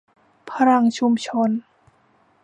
[0.49, 1.49] พลังชุมชน